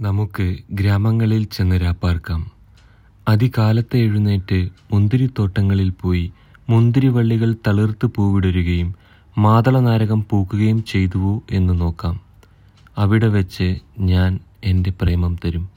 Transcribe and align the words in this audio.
നമുക്ക് 0.00 0.56
ഗ്രാമങ്ങളിൽ 0.70 1.44
ചെന്ന് 1.44 1.80
രാപ്പാർക്കാം. 1.82 2.50
അതികാലത്തെ 3.28 3.96
എഴുന്നേറ്റ് 3.96 4.68
മുന്തിരിത്തോട്ടങ്ങളിൽ 4.92 5.90
പോയി 5.90 6.32
മുന്തിരിവള്ളികൾ 6.70 7.54
തളിർത്ത് 7.66 8.06
പൂവിടരുകയും 8.06 8.94
മാതളനാരകം 9.38 10.24
പൂക്കുകയും 10.30 10.84
ചെയ്തുവോ 10.84 11.42
എന്ന് 11.50 11.80
നോക്കാം. 11.80 12.20
അവിടെ 12.98 13.28
വെച്ച് 13.28 13.78
ഞാൻ 13.98 14.40
എന്റെ 14.64 14.92
പ്രേമം 15.02 15.36
തരും. 15.44 15.67